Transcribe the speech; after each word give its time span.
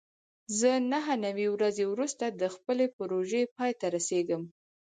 زه 0.59 0.71
نهه 0.91 1.13
نوي 1.25 1.47
ورځې 1.55 1.83
وروسته 1.87 2.25
د 2.29 2.43
خپلې 2.55 2.85
پروژې 2.97 3.41
پای 3.55 3.71
ته 3.79 3.85
رسېږم. 3.95 4.43